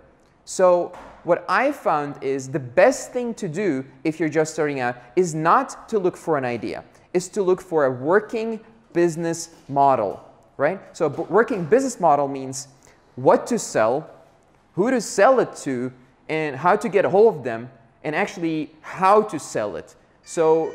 So 0.45 0.93
what 1.25 1.47
I 1.49 1.73
found 1.73 2.23
is 2.23 2.51
the 2.51 2.61
best 2.61 3.13
thing 3.13 3.33
to 3.35 3.49
do 3.49 3.87
if 4.05 4.21
you're 4.21 4.29
just 4.29 4.53
starting 4.53 4.81
out 4.81 4.97
is 5.17 5.35
not 5.35 5.89
to 5.89 5.99
look 5.99 6.19
for 6.19 6.37
an 6.37 6.45
idea, 6.45 6.85
is 7.15 7.31
to 7.31 7.43
look 7.43 7.63
for 7.63 7.87
a 7.87 7.91
working 7.91 8.61
business 8.93 9.51
model, 9.69 10.23
right? 10.63 10.81
So 10.97 11.07
a 11.07 11.09
working 11.09 11.65
business 11.65 11.99
model 11.99 12.29
means 12.29 12.69
what 13.17 13.47
to 13.49 13.59
sell, 13.59 14.09
who 14.75 14.91
to 14.91 15.01
sell 15.01 15.41
it 15.41 15.55
to, 15.65 15.93
and 16.29 16.57
how 16.57 16.77
to 16.77 16.89
get 16.89 17.05
a 17.05 17.11
hold 17.11 17.37
of 17.37 17.45
them, 17.45 17.69
and 18.05 18.15
actually 18.15 18.71
how 18.81 19.23
to 19.23 19.39
sell 19.39 19.77
it. 19.77 19.97
So 20.23 20.73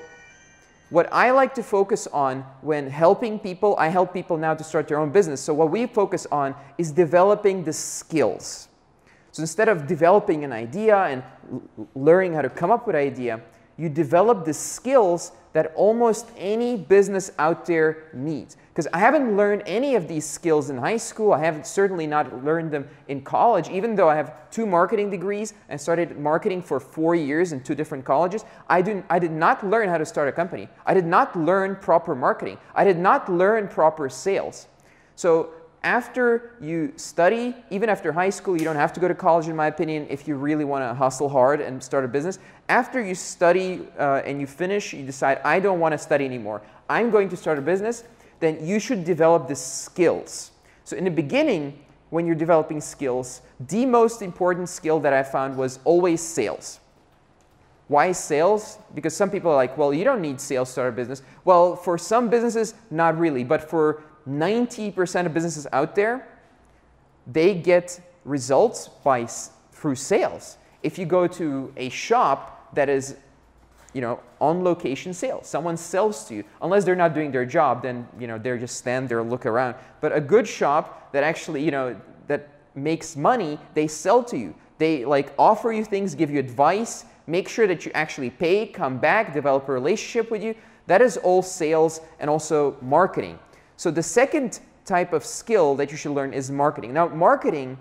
what 0.90 1.08
I 1.12 1.32
like 1.32 1.56
to 1.56 1.64
focus 1.64 2.08
on 2.08 2.46
when 2.62 2.90
helping 2.90 3.40
people, 3.40 3.76
I 3.78 3.88
help 3.88 4.14
people 4.14 4.38
now 4.38 4.54
to 4.54 4.64
start 4.64 4.88
their 4.88 5.00
own 5.00 5.12
business. 5.12 5.42
So 5.42 5.54
what 5.54 5.72
we 5.72 5.88
focus 5.88 6.28
on 6.32 6.54
is 6.78 6.92
developing 6.92 7.64
the 7.64 7.74
skills. 7.74 8.68
So 9.32 9.42
instead 9.42 9.70
of 9.70 9.88
developing 9.88 10.44
an 10.44 10.52
idea 10.52 10.98
and 10.98 11.24
learning 11.96 12.34
how 12.34 12.42
to 12.42 12.50
come 12.50 12.72
up 12.72 12.88
with 12.88 12.96
an 12.96 13.02
idea, 13.02 13.42
you 13.78 13.90
develop 13.90 14.46
the 14.46 14.54
skills 14.54 15.32
that 15.58 15.74
almost 15.74 16.30
any 16.38 16.78
business 16.78 17.32
out 17.40 17.66
there 17.66 18.12
needs. 18.14 18.58
Because 18.70 18.88
I 18.94 19.00
haven't 19.00 19.36
learned 19.36 19.64
any 19.66 19.96
of 19.96 20.08
these 20.08 20.24
skills 20.24 20.70
in 20.70 20.78
high 20.78 20.98
school. 20.98 21.34
I 21.34 21.40
haven't 21.40 21.66
certainly 21.66 22.06
not 22.06 22.44
learned 22.46 22.70
them 22.70 22.88
in 23.08 23.24
college, 23.24 23.68
even 23.68 23.96
though 23.96 24.08
I 24.08 24.16
have 24.18 24.52
two 24.52 24.68
marketing 24.68 25.10
degrees 25.10 25.56
and 25.68 25.82
started 25.82 26.20
marketing 26.20 26.62
for 26.62 26.80
four 26.80 27.16
years 27.16 27.54
in 27.54 27.64
two 27.64 27.74
different 27.74 28.06
colleges. 28.06 28.46
I, 28.70 28.84
didn't, 28.84 29.08
I 29.10 29.18
did 29.18 29.32
not 29.32 29.66
learn 29.66 29.90
how 29.90 29.98
to 29.98 30.06
start 30.06 30.28
a 30.28 30.32
company. 30.32 30.70
I 30.86 30.94
did 30.94 31.08
not 31.08 31.36
learn 31.36 31.76
proper 31.78 32.14
marketing. 32.14 32.60
I 32.76 32.84
did 32.84 33.00
not 33.00 33.28
learn 33.28 33.68
proper 33.68 34.10
sales. 34.10 34.68
So 35.16 35.50
after 35.84 36.54
you 36.60 36.92
study, 36.96 37.56
even 37.70 37.90
after 37.90 38.12
high 38.12 38.30
school, 38.30 38.58
you 38.58 38.64
don't 38.64 38.76
have 38.76 38.94
to 38.94 39.00
go 39.00 39.08
to 39.08 39.16
college, 39.16 39.48
in 39.48 39.56
my 39.56 39.68
opinion, 39.68 40.08
if 40.10 40.28
you 40.28 40.36
really 40.36 40.66
want 40.66 40.84
to 40.84 40.94
hustle 40.94 41.30
hard 41.30 41.62
and 41.62 41.82
start 41.82 42.04
a 42.04 42.08
business. 42.08 42.40
After 42.68 43.04
you 43.04 43.16
study 43.16 43.88
uh, 43.98 44.22
and 44.26 44.42
you 44.42 44.48
finish, 44.48 44.94
you 44.94 45.06
decide, 45.06 45.40
I 45.44 45.60
don't 45.60 45.80
want 45.80 45.94
to 45.94 45.98
study 45.98 46.26
anymore. 46.26 46.62
I'm 46.90 47.12
going 47.12 47.30
to 47.30 47.38
start 47.38 47.58
a 47.58 47.62
business. 47.62 48.04
Then 48.40 48.66
you 48.66 48.80
should 48.80 49.04
develop 49.04 49.48
the 49.48 49.56
skills. 49.56 50.52
So 50.84 50.98
in 50.98 51.04
the 51.04 51.12
beginning, 51.12 51.80
when 52.10 52.26
you're 52.26 52.36
developing 52.36 52.82
skills, 52.82 53.42
the 53.68 53.86
most 53.86 54.22
important 54.22 54.70
skill 54.70 55.00
that 55.02 55.14
I 55.14 55.24
found 55.24 55.58
was 55.58 55.80
always 55.84 56.22
sales. 56.22 56.80
Why 57.88 58.12
sales? 58.12 58.80
Because 58.94 59.16
some 59.16 59.30
people 59.30 59.52
are 59.52 59.56
like, 59.56 59.78
well, 59.78 59.94
you 59.94 60.04
don't 60.04 60.22
need 60.22 60.42
sales 60.42 60.70
to 60.70 60.72
start 60.74 60.90
a 60.90 60.92
business. 60.92 61.22
Well, 61.46 61.76
for 61.76 61.98
some 61.98 62.30
businesses, 62.30 62.74
not 62.92 63.18
really. 63.18 63.44
But 63.44 63.70
for 63.70 64.04
90% 64.28 65.26
of 65.26 65.34
businesses 65.34 65.68
out 65.72 65.96
there, 65.96 66.28
they 67.26 67.54
get 67.54 68.00
results 68.26 68.90
by 69.04 69.28
through 69.72 69.96
sales. 69.96 70.58
If 70.84 70.98
you 70.98 71.06
go 71.06 71.28
to 71.28 71.74
a 71.78 71.90
shop 71.90 72.74
that 72.76 72.90
is 72.90 73.16
you 73.94 74.02
know, 74.02 74.20
on 74.40 74.64
location 74.64 75.12
sales. 75.12 75.48
Someone 75.48 75.76
sells 75.76 76.26
to 76.26 76.36
you. 76.36 76.44
Unless 76.62 76.84
they're 76.84 76.96
not 76.96 77.16
doing 77.16 77.32
their 77.32 77.46
job, 77.46 77.82
then 77.82 78.08
you 78.20 78.28
know 78.28 78.38
they're 78.38 78.58
just 78.58 78.78
stand 78.78 79.10
there, 79.10 79.24
look 79.24 79.48
around. 79.48 79.74
But 80.02 80.16
a 80.16 80.22
good 80.22 80.48
shop 80.48 81.12
that 81.14 81.24
actually, 81.24 81.64
you 81.64 81.72
know, 81.72 82.00
that 82.28 82.50
makes 82.76 83.16
money, 83.16 83.58
they 83.74 83.88
sell 83.88 84.24
to 84.26 84.38
you. 84.38 84.54
They 84.78 85.04
like 85.04 85.34
offer 85.40 85.72
you 85.72 85.84
things, 85.84 86.14
give 86.14 86.30
you 86.30 86.38
advice, 86.38 87.06
make 87.26 87.50
sure 87.50 87.66
that 87.66 87.86
you 87.86 87.92
actually 87.96 88.30
pay, 88.30 88.68
come 88.68 89.00
back, 89.00 89.34
develop 89.34 89.68
a 89.68 89.72
relationship 89.72 90.30
with 90.30 90.44
you. 90.44 90.54
That 90.86 91.02
is 91.02 91.18
all 91.18 91.42
sales 91.42 92.02
and 92.20 92.30
also 92.30 92.78
marketing. 92.82 93.40
So 93.78 93.92
the 93.92 94.04
second 94.04 94.60
type 94.86 95.14
of 95.14 95.24
skill 95.24 95.76
that 95.76 95.92
you 95.92 95.98
should 95.98 96.12
learn 96.12 96.34
is 96.34 96.50
marketing. 96.50 96.94
Now, 96.94 97.08
marketing, 97.08 97.78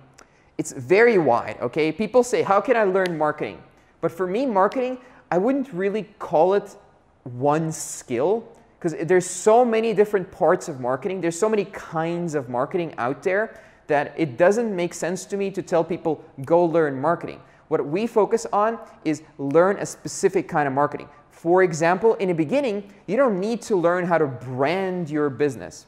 it's 0.59 0.73
very 0.73 1.19
wide, 1.19 1.57
okay? 1.61 1.91
People 1.91 2.23
say, 2.23 2.43
how 2.43 2.61
can 2.61 2.77
I 2.77 2.85
learn 2.85 3.17
marketing? 3.17 3.63
But 4.01 4.13
for 4.13 4.27
me, 4.27 4.45
marketing, 4.45 4.99
I 5.31 5.39
wouldn't 5.39 5.73
really 5.73 6.05
call 6.19 6.55
it 6.55 6.77
one 7.25 7.73
skill 7.73 8.47
because 8.79 8.95
there's 9.07 9.29
so 9.29 9.65
many 9.65 9.95
different 9.95 10.31
parts 10.31 10.69
of 10.69 10.81
marketing. 10.81 11.21
There's 11.21 11.39
so 11.39 11.49
many 11.49 11.65
kinds 11.65 12.35
of 12.35 12.49
marketing 12.49 12.95
out 12.99 13.23
there 13.23 13.61
that 13.87 14.15
it 14.19 14.37
doesn't 14.37 14.75
make 14.75 14.93
sense 14.93 15.25
to 15.27 15.37
me 15.37 15.51
to 15.51 15.63
tell 15.63 15.83
people, 15.83 16.23
go 16.45 16.65
learn 16.65 17.01
marketing. 17.01 17.41
What 17.69 17.85
we 17.87 18.07
focus 18.07 18.47
on 18.53 18.79
is 19.05 19.23
learn 19.39 19.79
a 19.79 19.87
specific 19.87 20.47
kind 20.47 20.69
of 20.69 20.75
marketing. 20.75 21.09
For 21.37 21.63
example, 21.63 22.15
in 22.15 22.29
the 22.29 22.35
beginning, 22.35 22.91
you 23.07 23.19
don't 23.19 23.39
need 23.39 23.61
to 23.63 23.77
learn 23.77 24.07
how 24.07 24.17
to 24.17 24.27
brand 24.27 25.11
your 25.11 25.29
business. 25.29 25.85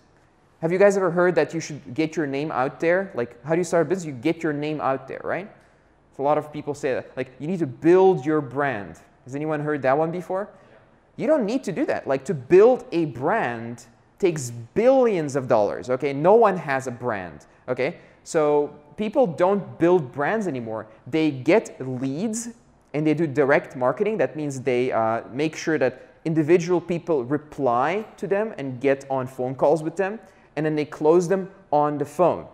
Have 0.61 0.71
you 0.71 0.79
guys 0.79 0.95
ever 0.99 1.11
heard 1.11 1.35
that 1.37 1.55
you 1.55 1.59
should 1.59 1.95
get 1.95 2.17
your 2.17 2.27
name 2.27 2.53
out 2.53 2.81
there? 2.81 3.11
Like, 3.15 3.43
how 3.45 3.55
do 3.55 3.59
you 3.59 3.65
start 3.65 3.87
a 3.87 3.89
business? 3.89 4.05
You 4.05 4.13
get 4.13 4.43
your 4.43 4.53
name 4.53 4.79
out 4.83 5.09
there, 5.09 5.23
right? 5.25 5.51
A 6.19 6.23
lot 6.23 6.37
of 6.37 6.53
people 6.53 6.75
say 6.75 6.93
that. 6.93 7.17
Like, 7.17 7.31
you 7.39 7.47
need 7.47 7.61
to 7.61 7.67
build 7.67 8.27
your 8.27 8.43
brand. 8.43 9.01
Has 9.25 9.35
anyone 9.35 9.61
heard 9.61 9.81
that 9.83 9.97
one 9.97 10.11
before? 10.11 10.51
You 11.17 11.27
don't 11.27 11.47
need 11.47 11.65
to 11.65 11.73
do 11.73 11.87
that. 11.87 12.07
Like, 12.07 12.27
to 12.27 12.35
build 12.35 12.85
a 12.93 13.07
brand 13.07 13.87
takes 14.19 14.51
billions 14.51 15.35
of 15.35 15.49
dollars, 15.49 15.89
okay? 15.89 16.13
No 16.13 16.35
one 16.35 16.59
has 16.59 16.89
a 16.89 16.91
brand, 16.91 17.47
okay? 17.69 18.01
So 18.23 18.75
people 18.99 19.27
don't 19.27 19.79
build 19.79 20.13
brands 20.13 20.47
anymore. 20.47 20.89
They 21.07 21.31
get 21.31 21.81
leads 21.81 22.51
and 22.95 23.07
they 23.07 23.15
do 23.15 23.27
direct 23.27 23.77
marketing. 23.77 24.19
That 24.19 24.37
means 24.37 24.61
they 24.61 24.93
uh, 24.93 25.23
make 25.33 25.57
sure 25.57 25.79
that 25.79 26.09
individual 26.25 26.81
people 26.81 27.25
reply 27.25 28.05
to 28.17 28.27
them 28.27 28.55
and 28.59 28.81
get 28.81 29.05
on 29.11 29.27
phone 29.27 29.55
calls 29.55 29.83
with 29.83 29.97
them, 29.97 30.19
and 30.57 30.65
then 30.65 30.75
they 30.75 30.85
close 30.85 31.29
them 31.29 31.51
on 31.71 31.99
the 31.99 32.05
phone. 32.05 32.47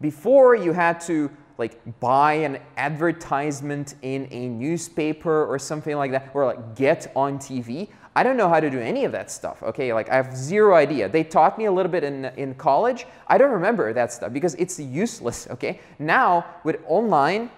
Before 0.00 0.54
you 0.54 0.72
had 0.72 1.00
to 1.02 1.30
like 1.58 1.76
buy 1.98 2.34
an 2.34 2.60
advertisement 2.76 3.96
in 4.02 4.28
a 4.30 4.48
newspaper 4.48 5.44
or 5.44 5.58
something 5.58 5.96
like 5.96 6.12
that, 6.12 6.30
or 6.32 6.46
like 6.46 6.76
get 6.76 7.10
on 7.16 7.38
TV. 7.38 7.88
I 8.14 8.22
don't 8.22 8.36
know 8.36 8.48
how 8.48 8.58
to 8.58 8.70
do 8.70 8.80
any 8.80 9.04
of 9.04 9.12
that 9.12 9.30
stuff, 9.30 9.62
okay? 9.62 9.92
Like 9.92 10.08
I 10.08 10.16
have 10.16 10.36
zero 10.36 10.74
idea. 10.74 11.08
They 11.08 11.24
taught 11.24 11.58
me 11.58 11.66
a 11.66 11.72
little 11.72 11.90
bit 11.90 12.04
in, 12.04 12.26
in 12.36 12.54
college. 12.54 13.06
I 13.26 13.38
don't 13.38 13.52
remember 13.52 13.92
that 13.92 14.12
stuff 14.12 14.32
because 14.32 14.54
it's 14.54 14.78
useless, 14.78 15.46
okay? 15.50 15.80
Now, 15.98 16.46
with 16.64 16.78
online, 16.86 17.50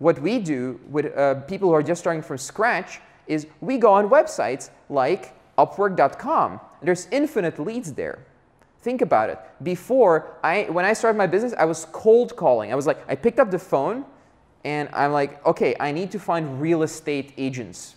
what 0.00 0.18
we 0.20 0.38
do 0.38 0.80
with 0.88 1.16
uh, 1.16 1.36
people 1.42 1.68
who 1.68 1.74
are 1.74 1.82
just 1.82 2.00
starting 2.00 2.22
from 2.22 2.38
scratch 2.38 3.00
is 3.26 3.46
we 3.60 3.76
go 3.76 3.92
on 3.92 4.08
websites 4.08 4.70
like 4.88 5.34
Upwork.com. 5.58 6.58
There's 6.82 7.06
infinite 7.12 7.58
leads 7.58 7.92
there. 7.92 8.18
Think 8.80 9.02
about 9.02 9.28
it. 9.28 9.38
Before, 9.62 10.38
I, 10.42 10.62
when 10.70 10.86
I 10.86 10.94
started 10.94 11.18
my 11.18 11.26
business, 11.26 11.52
I 11.58 11.66
was 11.66 11.86
cold 11.92 12.34
calling. 12.34 12.72
I 12.72 12.74
was 12.74 12.86
like, 12.86 12.98
I 13.10 13.14
picked 13.14 13.38
up 13.38 13.50
the 13.50 13.58
phone 13.58 14.06
and 14.64 14.88
I'm 14.94 15.12
like, 15.12 15.44
okay, 15.44 15.76
I 15.78 15.92
need 15.92 16.10
to 16.12 16.18
find 16.18 16.60
real 16.60 16.82
estate 16.82 17.34
agents. 17.36 17.96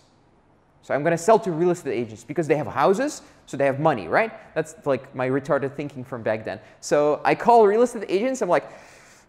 So 0.82 0.92
I'm 0.92 1.02
going 1.02 1.12
to 1.12 1.22
sell 1.22 1.38
to 1.38 1.52
real 1.52 1.70
estate 1.70 1.94
agents 1.94 2.22
because 2.22 2.46
they 2.46 2.56
have 2.56 2.66
houses, 2.66 3.22
so 3.46 3.56
they 3.56 3.64
have 3.64 3.80
money, 3.80 4.08
right? 4.08 4.30
That's 4.54 4.74
like 4.84 5.14
my 5.14 5.26
retarded 5.26 5.74
thinking 5.74 6.04
from 6.04 6.22
back 6.22 6.44
then. 6.44 6.60
So 6.80 7.22
I 7.24 7.34
call 7.34 7.66
real 7.66 7.80
estate 7.80 8.04
agents. 8.10 8.42
I'm 8.42 8.50
like, 8.50 8.70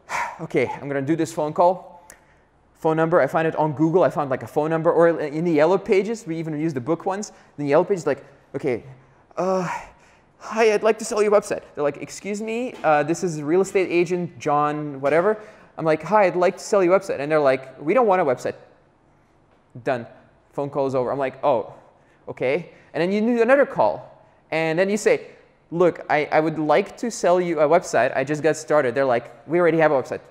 okay, 0.41 0.67
I'm 0.67 0.89
going 0.89 1.01
to 1.01 1.07
do 1.07 1.15
this 1.15 1.31
phone 1.31 1.53
call. 1.53 1.94
Phone 2.85 2.97
number, 2.97 3.19
I 3.19 3.25
find 3.25 3.47
it 3.47 3.55
on 3.55 3.73
Google. 3.73 4.03
I 4.03 4.11
found 4.11 4.29
like 4.29 4.43
a 4.43 4.47
phone 4.47 4.69
number, 4.69 4.91
or 4.91 5.19
in 5.19 5.43
the 5.43 5.51
yellow 5.51 5.75
pages, 5.75 6.27
we 6.27 6.37
even 6.37 6.55
use 6.59 6.71
the 6.71 6.79
book 6.79 7.03
ones. 7.03 7.29
In 7.57 7.63
the 7.63 7.71
yellow 7.71 7.83
pages, 7.83 8.05
like, 8.05 8.23
okay, 8.53 8.83
uh, 9.37 9.67
hi, 10.37 10.71
I'd 10.71 10.83
like 10.83 10.99
to 10.99 11.05
sell 11.05 11.19
your 11.23 11.31
website. 11.31 11.63
They're 11.73 11.83
like, 11.83 11.97
excuse 11.97 12.43
me, 12.43 12.75
uh, 12.83 13.01
this 13.01 13.23
is 13.23 13.41
real 13.41 13.61
estate 13.61 13.89
agent 13.89 14.37
John, 14.37 15.01
whatever. 15.01 15.41
I'm 15.79 15.83
like, 15.83 16.03
hi, 16.03 16.25
I'd 16.25 16.35
like 16.35 16.57
to 16.57 16.63
sell 16.63 16.83
your 16.83 16.99
website. 16.99 17.19
And 17.19 17.31
they're 17.31 17.39
like, 17.39 17.81
we 17.81 17.95
don't 17.95 18.05
want 18.05 18.21
a 18.21 18.23
website. 18.23 18.53
Done. 19.83 20.05
Phone 20.53 20.69
call 20.69 20.85
is 20.85 20.93
over. 20.93 21.11
I'm 21.11 21.17
like, 21.17 21.43
oh, 21.43 21.73
okay. 22.27 22.69
And 22.93 23.01
then 23.01 23.11
you 23.11 23.19
do 23.19 23.41
another 23.41 23.65
call. 23.65 24.23
And 24.51 24.77
then 24.77 24.91
you 24.91 24.97
say, 24.97 25.29
look, 25.71 26.05
I, 26.07 26.25
I 26.25 26.39
would 26.39 26.59
like 26.59 26.97
to 26.97 27.09
sell 27.09 27.41
you 27.41 27.61
a 27.61 27.67
website. 27.67 28.15
I 28.15 28.23
just 28.23 28.43
got 28.43 28.55
started. 28.55 28.93
They're 28.93 29.05
like, 29.05 29.31
we 29.47 29.59
already 29.59 29.79
have 29.79 29.91
a 29.91 29.99
website. 29.99 30.21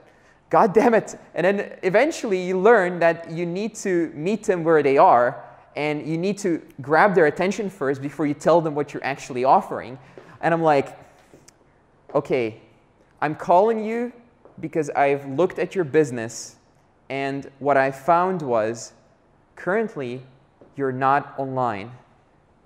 God 0.54 0.72
damn 0.72 0.94
it. 0.94 1.18
And 1.34 1.44
then 1.44 1.76
eventually 1.82 2.40
you 2.40 2.56
learn 2.56 3.00
that 3.00 3.28
you 3.28 3.44
need 3.44 3.74
to 3.74 4.12
meet 4.14 4.44
them 4.44 4.62
where 4.62 4.84
they 4.84 4.96
are 4.96 5.44
and 5.74 6.06
you 6.06 6.16
need 6.16 6.38
to 6.38 6.62
grab 6.80 7.16
their 7.16 7.26
attention 7.26 7.68
first 7.68 8.00
before 8.00 8.24
you 8.24 8.34
tell 8.34 8.60
them 8.60 8.76
what 8.76 8.94
you're 8.94 9.04
actually 9.04 9.42
offering. 9.42 9.98
And 10.40 10.54
I'm 10.54 10.62
like, 10.62 10.96
okay, 12.14 12.60
I'm 13.20 13.34
calling 13.34 13.84
you 13.84 14.12
because 14.60 14.90
I've 14.90 15.26
looked 15.26 15.58
at 15.58 15.74
your 15.74 15.82
business 15.82 16.54
and 17.08 17.50
what 17.58 17.76
I 17.76 17.90
found 17.90 18.40
was 18.40 18.92
currently 19.56 20.22
you're 20.76 20.92
not 20.92 21.34
online 21.36 21.90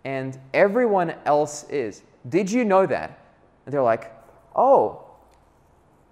and 0.04 0.38
everyone 0.52 1.14
else 1.24 1.64
is. 1.70 2.02
Did 2.28 2.52
you 2.52 2.66
know 2.66 2.84
that? 2.84 3.18
And 3.64 3.72
they're 3.72 3.80
like, 3.80 4.12
oh, 4.54 5.06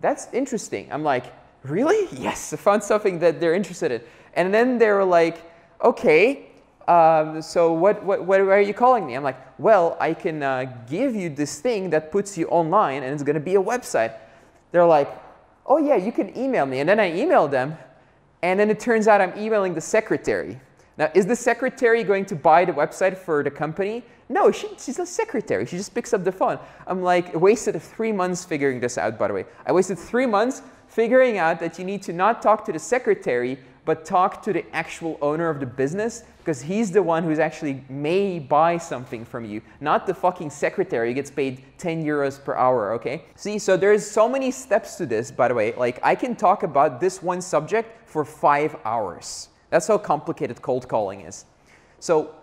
that's 0.00 0.32
interesting. 0.32 0.90
I'm 0.90 1.02
like, 1.02 1.34
really? 1.68 2.08
Yes, 2.12 2.52
I 2.52 2.56
found 2.56 2.82
something 2.82 3.18
that 3.20 3.40
they're 3.40 3.54
interested 3.54 3.92
in. 3.92 4.00
And 4.34 4.52
then 4.52 4.78
they 4.78 4.90
were 4.90 5.04
like, 5.04 5.42
okay, 5.82 6.46
um, 6.88 7.42
so 7.42 7.72
what, 7.72 8.02
what, 8.04 8.24
what, 8.24 8.40
are 8.40 8.60
you 8.60 8.74
calling 8.74 9.06
me? 9.06 9.14
I'm 9.14 9.24
like, 9.24 9.38
well, 9.58 9.96
I 9.98 10.14
can 10.14 10.42
uh, 10.42 10.72
give 10.88 11.14
you 11.16 11.28
this 11.28 11.60
thing 11.60 11.90
that 11.90 12.12
puts 12.12 12.38
you 12.38 12.46
online 12.48 13.02
and 13.02 13.12
it's 13.12 13.22
going 13.22 13.34
to 13.34 13.40
be 13.40 13.56
a 13.56 13.62
website. 13.62 14.14
They're 14.70 14.86
like, 14.86 15.10
oh 15.66 15.78
yeah, 15.78 15.96
you 15.96 16.12
can 16.12 16.36
email 16.38 16.64
me. 16.64 16.80
And 16.80 16.88
then 16.88 17.00
I 17.00 17.10
emailed 17.10 17.50
them 17.50 17.76
and 18.42 18.60
then 18.60 18.70
it 18.70 18.78
turns 18.78 19.08
out 19.08 19.20
I'm 19.20 19.36
emailing 19.36 19.74
the 19.74 19.80
secretary. 19.80 20.60
Now, 20.98 21.10
is 21.14 21.26
the 21.26 21.36
secretary 21.36 22.04
going 22.04 22.24
to 22.26 22.36
buy 22.36 22.64
the 22.64 22.72
website 22.72 23.18
for 23.18 23.42
the 23.42 23.50
company? 23.50 24.02
No, 24.28 24.50
she, 24.50 24.68
she's 24.78 24.98
a 24.98 25.06
secretary. 25.06 25.66
She 25.66 25.76
just 25.76 25.94
picks 25.94 26.14
up 26.14 26.24
the 26.24 26.32
phone. 26.32 26.58
I'm 26.86 27.02
like, 27.02 27.34
wasted 27.34 27.80
three 27.82 28.12
months 28.12 28.44
figuring 28.44 28.80
this 28.80 28.96
out, 28.96 29.18
by 29.18 29.28
the 29.28 29.34
way. 29.34 29.44
I 29.66 29.72
wasted 29.72 29.98
three 29.98 30.26
months 30.26 30.62
figuring 30.96 31.36
out 31.36 31.60
that 31.60 31.78
you 31.78 31.84
need 31.84 32.00
to 32.00 32.10
not 32.10 32.40
talk 32.40 32.64
to 32.64 32.72
the 32.72 32.78
secretary, 32.78 33.58
but 33.84 34.06
talk 34.06 34.42
to 34.42 34.50
the 34.50 34.64
actual 34.74 35.18
owner 35.20 35.50
of 35.50 35.60
the 35.60 35.66
business 35.66 36.24
because 36.38 36.62
he's 36.62 36.90
the 36.90 37.02
one 37.02 37.22
who's 37.22 37.38
actually 37.38 37.84
may 37.90 38.38
buy 38.38 38.78
something 38.78 39.22
from 39.22 39.44
you, 39.44 39.60
not 39.82 40.06
the 40.06 40.14
fucking 40.14 40.48
secretary 40.48 41.08
who 41.08 41.14
gets 41.14 41.30
paid 41.30 41.62
10 41.76 42.02
euros 42.02 42.42
per 42.42 42.54
hour, 42.54 42.94
okay? 42.94 43.26
See, 43.34 43.58
so 43.58 43.76
there's 43.76 44.10
so 44.10 44.26
many 44.26 44.50
steps 44.50 44.96
to 44.96 45.04
this, 45.04 45.30
by 45.30 45.48
the 45.48 45.54
way. 45.54 45.74
Like, 45.74 46.00
I 46.02 46.14
can 46.14 46.34
talk 46.34 46.62
about 46.62 46.98
this 46.98 47.22
one 47.22 47.42
subject 47.42 48.08
for 48.08 48.24
five 48.24 48.74
hours. 48.86 49.50
That's 49.68 49.88
how 49.88 49.98
complicated 49.98 50.62
cold 50.62 50.88
calling 50.88 51.20
is. 51.20 51.44
So, 52.00 52.34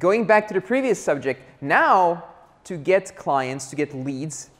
going 0.00 0.26
back 0.26 0.48
to 0.48 0.54
the 0.54 0.60
previous 0.60 1.00
subject, 1.00 1.40
now 1.60 2.24
to 2.64 2.76
get 2.76 3.14
clients, 3.14 3.70
to 3.70 3.76
get 3.76 3.94
leads, 3.94 4.50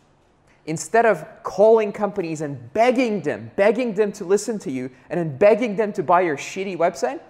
instead 0.66 1.06
of 1.06 1.25
calling 1.42 1.92
companies 1.92 2.40
and 2.40 2.73
begging 2.73 3.23
them, 3.23 3.50
begging 3.56 3.94
them 3.94 4.12
to 4.12 4.25
listen 4.25 4.58
to 4.61 4.70
you, 4.70 4.90
and 5.11 5.18
then 5.18 5.37
begging 5.37 5.76
them 5.76 5.92
to 5.92 6.02
buy 6.02 6.20
your 6.20 6.37
shitty 6.37 6.76
website, 6.76 7.20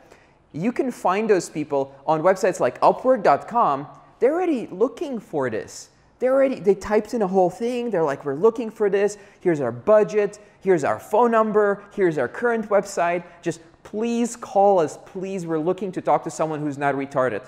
you 0.52 0.72
can 0.72 0.90
find 0.90 1.28
those 1.28 1.50
people 1.50 1.94
on 2.06 2.22
websites 2.22 2.60
like 2.60 2.80
Upwork.com. 2.80 3.86
They're 4.18 4.32
already 4.32 4.66
looking 4.68 5.20
for 5.20 5.50
this. 5.50 5.90
They 6.18 6.28
already 6.28 6.60
they 6.60 6.74
typed 6.74 7.12
in 7.12 7.20
a 7.20 7.26
whole 7.26 7.50
thing. 7.50 7.90
They're 7.90 8.02
like, 8.02 8.24
we're 8.24 8.34
looking 8.34 8.70
for 8.70 8.88
this. 8.88 9.18
Here's 9.40 9.60
our 9.60 9.72
budget. 9.72 10.38
Here's 10.60 10.82
our 10.82 10.98
phone 10.98 11.30
number. 11.30 11.84
Here's 11.94 12.16
our 12.16 12.28
current 12.28 12.70
website. 12.70 13.22
Just 13.42 13.60
please 13.82 14.34
call 14.34 14.78
us. 14.78 14.98
Please, 15.04 15.46
we're 15.46 15.58
looking 15.58 15.92
to 15.92 16.00
talk 16.00 16.24
to 16.24 16.30
someone 16.30 16.60
who's 16.60 16.78
not 16.78 16.94
retarded. 16.94 17.46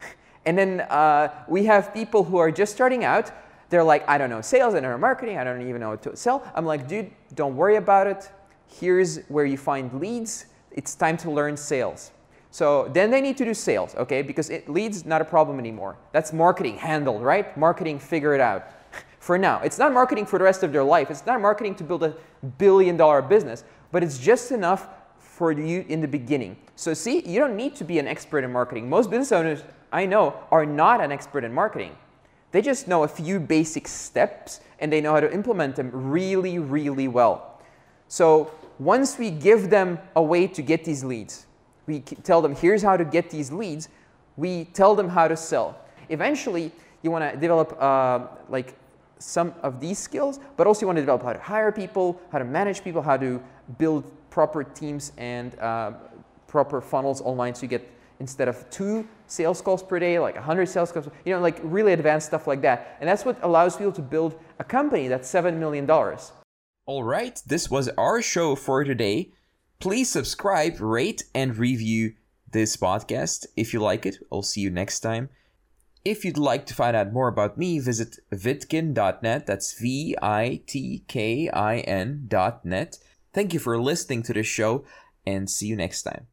and 0.44 0.58
then 0.58 0.82
uh, 0.82 1.28
we 1.48 1.64
have 1.64 1.94
people 1.94 2.22
who 2.22 2.36
are 2.36 2.50
just 2.50 2.74
starting 2.74 3.02
out 3.02 3.32
they're 3.72 3.82
like, 3.82 4.06
I 4.06 4.18
don't 4.18 4.28
know 4.28 4.42
sales, 4.42 4.74
I 4.74 4.80
don't 4.80 4.90
know 4.90 4.98
marketing, 4.98 5.38
I 5.38 5.44
don't 5.44 5.66
even 5.66 5.80
know 5.80 5.88
what 5.88 6.02
to 6.02 6.14
sell. 6.14 6.46
I'm 6.54 6.66
like, 6.66 6.86
dude, 6.86 7.10
don't 7.34 7.56
worry 7.56 7.76
about 7.76 8.06
it. 8.06 8.30
Here's 8.66 9.24
where 9.28 9.46
you 9.46 9.56
find 9.56 9.92
leads. 9.98 10.44
It's 10.70 10.94
time 10.94 11.16
to 11.18 11.30
learn 11.30 11.56
sales. 11.56 12.10
So 12.50 12.90
then 12.92 13.10
they 13.10 13.22
need 13.22 13.38
to 13.38 13.46
do 13.46 13.54
sales, 13.54 13.94
okay? 13.94 14.20
Because 14.20 14.50
it, 14.50 14.68
leads 14.68 15.06
not 15.06 15.22
a 15.22 15.24
problem 15.24 15.58
anymore. 15.58 15.96
That's 16.12 16.34
marketing 16.34 16.76
handled, 16.76 17.22
right? 17.22 17.56
Marketing, 17.56 17.98
figure 17.98 18.34
it 18.34 18.42
out. 18.42 18.68
for 19.20 19.38
now, 19.38 19.60
it's 19.60 19.78
not 19.78 19.90
marketing 19.90 20.26
for 20.26 20.38
the 20.38 20.44
rest 20.44 20.62
of 20.62 20.70
their 20.70 20.84
life. 20.84 21.10
It's 21.10 21.24
not 21.24 21.40
marketing 21.40 21.74
to 21.76 21.84
build 21.84 22.02
a 22.02 22.14
billion 22.58 22.98
dollar 22.98 23.22
business, 23.22 23.64
but 23.90 24.02
it's 24.02 24.18
just 24.18 24.52
enough 24.52 24.86
for 25.18 25.50
you 25.50 25.86
in 25.88 26.02
the 26.02 26.08
beginning. 26.08 26.58
So 26.76 26.92
see, 26.92 27.26
you 27.26 27.40
don't 27.40 27.56
need 27.56 27.74
to 27.76 27.84
be 27.84 27.98
an 27.98 28.06
expert 28.06 28.44
in 28.44 28.52
marketing. 28.52 28.86
Most 28.86 29.08
business 29.08 29.32
owners 29.32 29.64
I 29.90 30.04
know 30.04 30.34
are 30.50 30.66
not 30.66 31.00
an 31.00 31.10
expert 31.10 31.44
in 31.44 31.54
marketing. 31.54 31.96
They 32.52 32.62
just 32.62 32.86
know 32.86 33.02
a 33.02 33.08
few 33.08 33.40
basic 33.40 33.88
steps 33.88 34.60
and 34.78 34.92
they 34.92 35.00
know 35.00 35.12
how 35.12 35.20
to 35.20 35.32
implement 35.32 35.76
them 35.76 35.90
really, 35.92 36.58
really 36.58 37.08
well. 37.08 37.60
So 38.08 38.50
once 38.78 39.18
we 39.18 39.30
give 39.30 39.70
them 39.70 39.98
a 40.16 40.22
way 40.22 40.46
to 40.46 40.62
get 40.62 40.84
these 40.84 41.02
leads, 41.02 41.46
we 41.86 42.00
tell 42.00 42.42
them 42.42 42.54
here's 42.54 42.82
how 42.82 42.96
to 42.96 43.04
get 43.04 43.30
these 43.30 43.50
leads, 43.50 43.88
we 44.36 44.66
tell 44.66 44.94
them 44.94 45.08
how 45.08 45.28
to 45.28 45.36
sell. 45.36 45.78
Eventually, 46.08 46.72
you 47.02 47.10
want 47.10 47.30
to 47.32 47.38
develop 47.38 47.76
uh, 47.80 48.26
like 48.48 48.74
some 49.18 49.54
of 49.62 49.80
these 49.80 49.98
skills, 49.98 50.40
but 50.56 50.66
also 50.66 50.82
you 50.82 50.86
want 50.86 50.96
to 50.96 51.02
develop 51.02 51.22
how 51.22 51.32
to 51.32 51.38
hire 51.38 51.72
people, 51.72 52.20
how 52.30 52.38
to 52.38 52.44
manage 52.44 52.84
people, 52.84 53.02
how 53.02 53.16
to 53.16 53.42
build 53.78 54.04
proper 54.30 54.64
teams 54.64 55.12
and 55.16 55.58
uh, 55.58 55.92
proper 56.46 56.80
funnels 56.80 57.20
online 57.22 57.54
so 57.54 57.62
you 57.62 57.68
get 57.68 57.88
instead 58.22 58.48
of 58.48 58.56
two 58.70 59.06
sales 59.26 59.60
calls 59.60 59.82
per 59.82 59.98
day, 59.98 60.18
like 60.20 60.36
100 60.36 60.66
sales 60.66 60.92
calls, 60.92 61.08
you 61.24 61.34
know, 61.34 61.40
like 61.40 61.58
really 61.62 61.92
advanced 61.92 62.28
stuff 62.28 62.46
like 62.46 62.62
that. 62.62 62.96
And 63.00 63.08
that's 63.08 63.24
what 63.24 63.36
allows 63.42 63.76
people 63.76 63.92
to 64.00 64.02
build 64.14 64.38
a 64.60 64.64
company 64.64 65.08
that's 65.08 65.30
$7 65.30 65.56
million. 65.56 65.90
All 66.86 67.02
right, 67.02 67.42
this 67.44 67.68
was 67.68 67.88
our 68.06 68.22
show 68.22 68.54
for 68.54 68.84
today. 68.84 69.32
Please 69.80 70.08
subscribe, 70.08 70.80
rate, 70.80 71.24
and 71.34 71.56
review 71.56 72.14
this 72.52 72.76
podcast 72.76 73.46
if 73.56 73.72
you 73.72 73.80
like 73.80 74.06
it. 74.06 74.18
I'll 74.30 74.42
see 74.42 74.60
you 74.60 74.70
next 74.70 75.00
time. 75.00 75.28
If 76.04 76.24
you'd 76.24 76.38
like 76.38 76.64
to 76.66 76.74
find 76.74 76.96
out 76.96 77.12
more 77.12 77.28
about 77.28 77.58
me, 77.58 77.80
visit 77.80 78.18
vitkin.net. 78.32 79.46
That's 79.46 79.78
V 79.78 80.16
I 80.22 80.60
T 80.66 81.04
K 81.08 81.48
I 81.48 81.78
N.net. 81.78 82.98
Thank 83.32 83.54
you 83.54 83.60
for 83.60 83.80
listening 83.80 84.22
to 84.24 84.32
this 84.32 84.46
show 84.46 84.84
and 85.26 85.48
see 85.48 85.66
you 85.66 85.76
next 85.76 86.02
time. 86.02 86.26